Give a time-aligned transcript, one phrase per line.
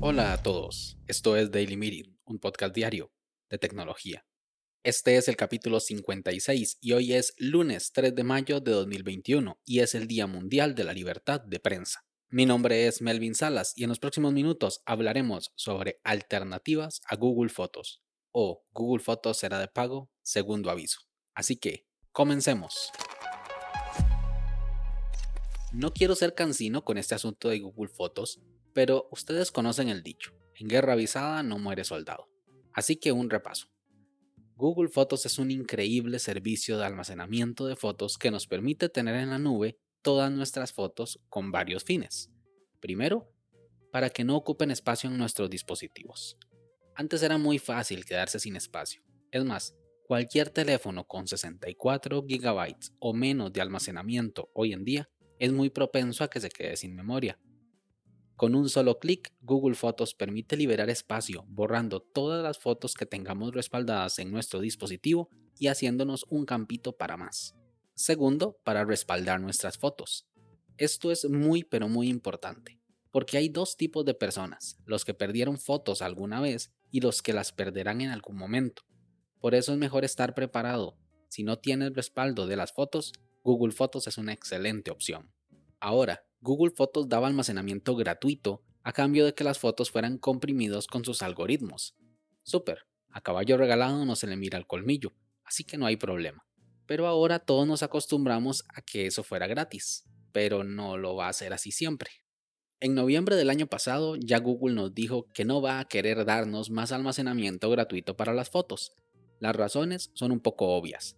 [0.00, 3.12] Hola a todos, esto es Daily Meeting, un podcast diario
[3.50, 4.24] de tecnología.
[4.82, 9.80] Este es el capítulo 56 y hoy es lunes 3 de mayo de 2021 y
[9.80, 12.06] es el Día Mundial de la Libertad de Prensa.
[12.30, 17.50] Mi nombre es Melvin Salas y en los próximos minutos hablaremos sobre alternativas a Google
[17.50, 18.02] Fotos
[18.32, 21.00] o Google Fotos será de pago, segundo aviso.
[21.34, 22.90] Así que, comencemos.
[25.72, 28.40] No quiero ser cansino con este asunto de Google Fotos,
[28.72, 32.30] pero ustedes conocen el dicho, en guerra avisada no muere soldado.
[32.72, 33.68] Así que un repaso.
[34.54, 39.28] Google Fotos es un increíble servicio de almacenamiento de fotos que nos permite tener en
[39.28, 42.30] la nube todas nuestras fotos con varios fines.
[42.80, 43.30] Primero,
[43.92, 46.38] para que no ocupen espacio en nuestros dispositivos.
[46.94, 49.02] Antes era muy fácil quedarse sin espacio.
[49.30, 55.52] Es más, cualquier teléfono con 64 GB o menos de almacenamiento hoy en día es
[55.52, 57.38] muy propenso a que se quede sin memoria.
[58.36, 63.52] Con un solo clic, Google Fotos permite liberar espacio, borrando todas las fotos que tengamos
[63.52, 65.28] respaldadas en nuestro dispositivo
[65.58, 67.56] y haciéndonos un campito para más.
[67.94, 70.28] Segundo, para respaldar nuestras fotos.
[70.76, 75.58] Esto es muy pero muy importante, porque hay dos tipos de personas, los que perdieron
[75.58, 78.82] fotos alguna vez y los que las perderán en algún momento.
[79.40, 80.96] Por eso es mejor estar preparado.
[81.28, 85.32] Si no tienes respaldo de las fotos, Google Fotos es una excelente opción.
[85.80, 91.04] Ahora, Google Fotos daba almacenamiento gratuito a cambio de que las fotos fueran comprimidos con
[91.04, 91.94] sus algoritmos.
[92.42, 96.48] Super, a caballo regalado no se le mira el colmillo, así que no hay problema
[96.88, 101.32] pero ahora todos nos acostumbramos a que eso fuera gratis, pero no lo va a
[101.34, 102.10] ser así siempre.
[102.80, 106.70] En noviembre del año pasado ya Google nos dijo que no va a querer darnos
[106.70, 108.92] más almacenamiento gratuito para las fotos.
[109.38, 111.17] Las razones son un poco obvias.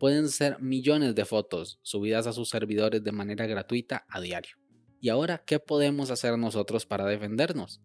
[0.00, 4.56] Pueden ser millones de fotos subidas a sus servidores de manera gratuita a diario.
[4.98, 7.82] ¿Y ahora qué podemos hacer nosotros para defendernos?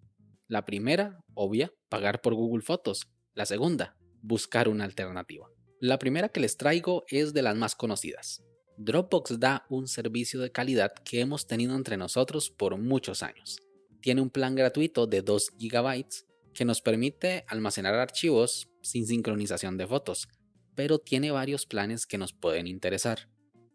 [0.48, 3.12] La primera, obvia, pagar por Google Fotos.
[3.34, 5.50] La segunda, buscar una alternativa.
[5.82, 8.42] La primera que les traigo es de las más conocidas.
[8.78, 13.58] Dropbox da un servicio de calidad que hemos tenido entre nosotros por muchos años.
[14.00, 16.06] Tiene un plan gratuito de 2 GB
[16.54, 20.30] que nos permite almacenar archivos sin sincronización de fotos,
[20.76, 23.30] pero tiene varios planes que nos pueden interesar.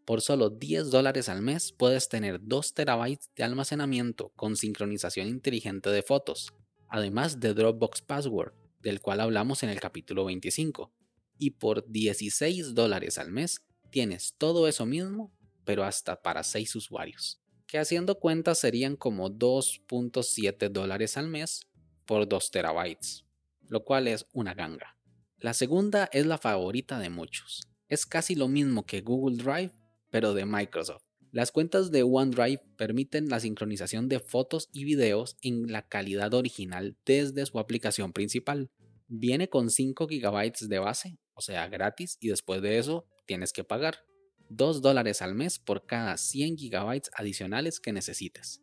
[0.05, 5.91] Por solo 10 dólares al mes puedes tener 2 TB de almacenamiento con sincronización inteligente
[5.91, 6.53] de fotos,
[6.89, 10.93] además de Dropbox Password, del cual hablamos en el capítulo 25
[11.39, 15.33] y por 16 dólares al mes tienes todo eso mismo,
[15.65, 21.62] pero hasta para 6 usuarios, que haciendo cuentas serían como 2.7 dólares al mes
[22.05, 23.25] por 2 terabytes,
[23.69, 25.00] lo cual es una ganga.
[25.41, 27.62] La segunda es la favorita de muchos.
[27.89, 29.73] Es casi lo mismo que Google Drive,
[30.11, 31.05] pero de Microsoft.
[31.33, 36.97] Las cuentas de OneDrive permiten la sincronización de fotos y videos en la calidad original
[37.05, 38.71] desde su aplicación principal.
[39.09, 43.65] Viene con 5 GB de base o sea, gratis, y después de eso tienes que
[43.65, 44.05] pagar
[44.51, 48.61] 2 dólares al mes por cada 100 gigabytes adicionales que necesites.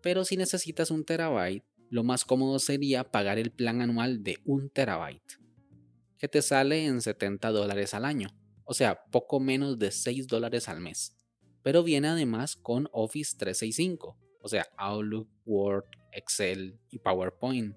[0.00, 4.68] Pero si necesitas un terabyte, lo más cómodo sería pagar el plan anual de 1
[4.72, 5.39] terabyte,
[6.20, 8.28] que te sale en 70 dólares al año,
[8.64, 11.16] o sea, poco menos de 6 dólares al mes.
[11.62, 17.74] Pero viene además con Office 365, o sea, Outlook, Word, Excel y PowerPoint,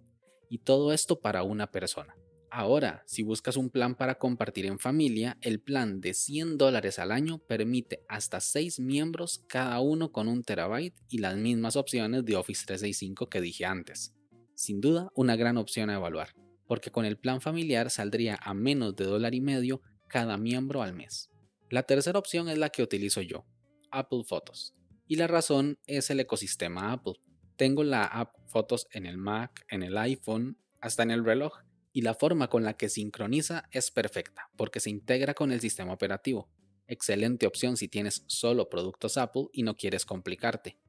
[0.49, 2.15] y todo esto para una persona.
[2.51, 7.11] Ahora, si buscas un plan para compartir en familia, el plan de 100 dólares al
[7.11, 12.35] año permite hasta 6 miembros, cada uno con un terabyte y las mismas opciones de
[12.35, 14.13] Office 365 que dije antes.
[14.53, 16.35] Sin duda, una gran opción a evaluar,
[16.67, 20.93] porque con el plan familiar saldría a menos de dólar y medio cada miembro al
[20.93, 21.29] mes.
[21.69, 23.45] La tercera opción es la que utilizo yo,
[23.91, 24.75] Apple Photos.
[25.07, 27.13] Y la razón es el ecosistema Apple.
[27.55, 31.53] Tengo la app Fotos en el Mac, en el iPhone, hasta en el reloj
[31.91, 35.93] y la forma con la que sincroniza es perfecta porque se integra con el sistema
[35.93, 36.49] operativo.
[36.87, 40.79] Excelente opción si tienes solo productos Apple y no quieres complicarte,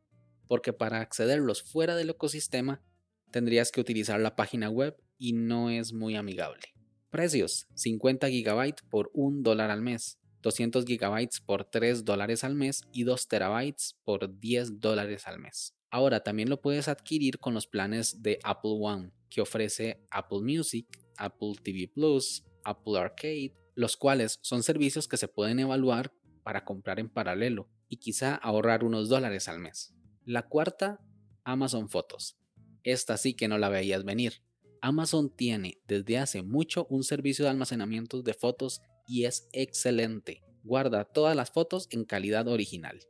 [0.49, 2.83] porque para accederlos fuera del ecosistema
[3.31, 6.63] tendrías que utilizar la página web y no es muy amigable.
[7.11, 12.83] Precios: 50 GB por 1 dólar al mes, 200 GB por 3 dólares al mes
[12.93, 13.75] y 2 TB
[14.05, 15.75] por 10 dólares al mes.
[15.91, 20.87] Ahora también lo puedes adquirir con los planes de Apple One que ofrece Apple Music,
[21.17, 26.13] Apple TV Plus, Apple Arcade, los cuales son servicios que se pueden evaluar
[26.43, 29.95] para comprar en paralelo y quizá ahorrar unos dólares al mes.
[30.25, 31.01] La cuarta,
[31.43, 32.37] Amazon Fotos.
[32.83, 34.43] Esta sí que no la veías venir.
[34.85, 40.43] Amazon tiene desde hace mucho un servicio de almacenamiento de fotos y es excelente.
[40.63, 43.01] Guarda todas las fotos en calidad original.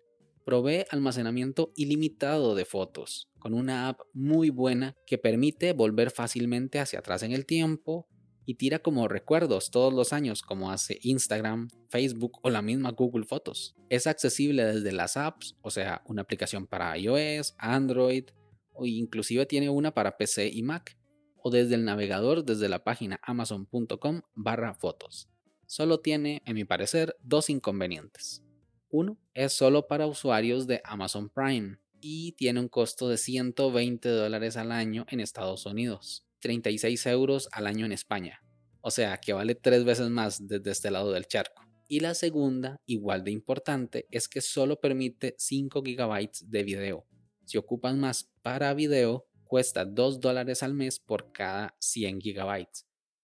[0.45, 7.01] provee almacenamiento ilimitado de fotos, con una app muy buena que permite volver fácilmente hacia
[7.01, 8.07] atrás en el tiempo
[8.47, 13.25] y tira como recuerdos todos los años como hace Instagram, Facebook o la misma Google
[13.25, 13.75] Fotos.
[13.89, 18.27] Es accesible desde las apps, o sea, una aplicación para iOS, Android
[18.75, 20.97] o inclusive tiene una para PC y Mac
[21.47, 25.29] o desde el navegador desde la página amazon.com barra fotos.
[25.67, 28.43] Solo tiene, en mi parecer, dos inconvenientes.
[28.89, 34.57] Uno, es solo para usuarios de Amazon Prime y tiene un costo de 120 dólares
[34.57, 38.43] al año en Estados Unidos, 36 euros al año en España,
[38.81, 41.63] o sea que vale tres veces más desde este lado del charco.
[41.89, 47.07] Y la segunda, igual de importante, es que solo permite 5 GB de video.
[47.45, 52.67] Si ocupan más para video, cuesta 2 dólares al mes por cada 100 GB,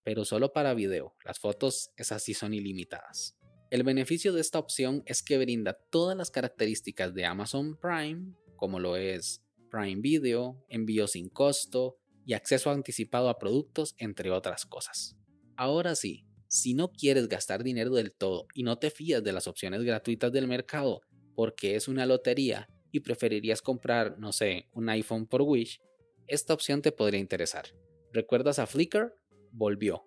[0.01, 1.13] pero solo para video.
[1.25, 3.37] Las fotos, esas sí son ilimitadas.
[3.69, 8.79] El beneficio de esta opción es que brinda todas las características de Amazon Prime, como
[8.79, 15.17] lo es Prime Video, envío sin costo y acceso anticipado a productos, entre otras cosas.
[15.57, 19.47] Ahora sí, si no quieres gastar dinero del todo y no te fías de las
[19.47, 21.01] opciones gratuitas del mercado
[21.35, 25.81] porque es una lotería y preferirías comprar, no sé, un iPhone por Wish,
[26.27, 27.65] esta opción te podría interesar.
[28.11, 29.15] ¿Recuerdas a Flickr?
[29.51, 30.05] Volvió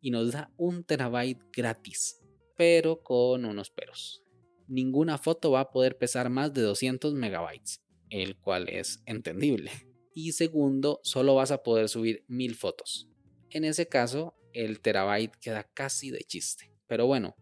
[0.00, 2.20] y nos da un terabyte gratis
[2.56, 4.22] pero con unos peros.
[4.66, 9.70] Ninguna foto va a poder pesar más de 200 megabytes, el cual es entendible.
[10.16, 13.08] Y segundo, solo vas a poder subir 1000 fotos.
[13.50, 16.72] En ese caso, el terabyte queda casi de chiste.
[16.86, 17.34] Pero bueno,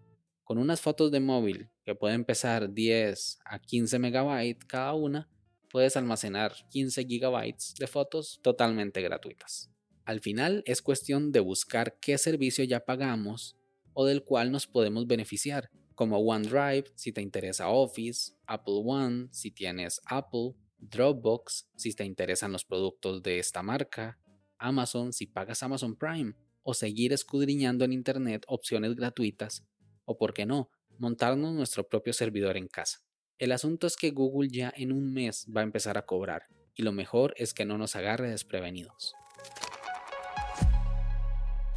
[0.42, 5.30] con unas fotos de móvil que pueden pesar 10 a 15 megabytes cada una,
[5.72, 9.70] puedes almacenar 15 gigabytes de fotos totalmente gratuitas.
[10.04, 13.56] Al final es cuestión de buscar qué servicio ya pagamos
[13.94, 19.50] o del cual nos podemos beneficiar, como OneDrive si te interesa Office, Apple One si
[19.50, 24.18] tienes Apple, Dropbox si te interesan los productos de esta marca,
[24.58, 29.64] Amazon si pagas Amazon Prime, o seguir escudriñando en Internet opciones gratuitas,
[30.04, 33.02] o por qué no, montarnos nuestro propio servidor en casa.
[33.42, 36.44] El asunto es que Google ya en un mes va a empezar a cobrar,
[36.76, 39.14] y lo mejor es que no nos agarre desprevenidos.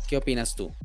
[0.07, 0.75] ¿Qué opinas tú?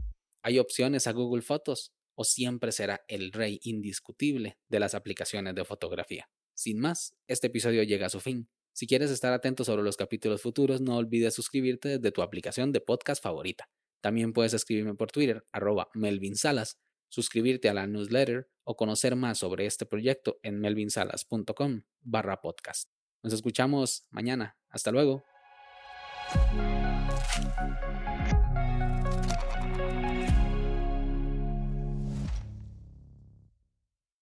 [0.43, 5.67] ¿Hay opciones a Google Fotos o siempre será el rey indiscutible de las aplicaciones de
[5.67, 6.31] fotografía?
[6.55, 8.49] Sin más, este episodio llega a su fin.
[8.73, 12.81] Si quieres estar atento sobre los capítulos futuros, no olvides suscribirte desde tu aplicación de
[12.81, 13.69] podcast favorita.
[14.01, 16.79] También puedes escribirme por Twitter, arroba Melvin Salas,
[17.11, 22.89] suscribirte a la newsletter o conocer más sobre este proyecto en melvinsalas.com barra podcast.
[23.23, 24.57] Nos escuchamos mañana.
[24.71, 25.23] Hasta luego.